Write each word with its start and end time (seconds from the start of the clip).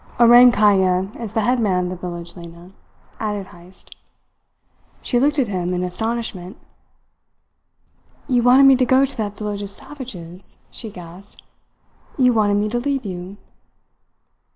Orang 0.19 0.51
Kaya, 0.51 1.11
is 1.19 1.33
the 1.33 1.41
head 1.41 1.59
man 1.59 1.83
of 1.83 1.89
the 1.91 1.95
village, 1.95 2.35
Lena," 2.35 2.71
added 3.19 3.45
Heyst. 3.49 3.95
She 5.03 5.19
looked 5.19 5.37
at 5.37 5.45
him 5.47 5.75
in 5.75 5.83
astonishment. 5.83 6.57
"You 8.27 8.41
wanted 8.41 8.63
me 8.63 8.75
to 8.77 8.83
go 8.85 9.05
to 9.05 9.17
that 9.17 9.37
village 9.37 9.61
of 9.61 9.69
savages?" 9.69 10.57
she 10.71 10.89
gasped. 10.89 11.43
"You 12.17 12.33
wanted 12.33 12.55
me 12.55 12.67
to 12.69 12.79
leave 12.79 13.05
you?" 13.05 13.37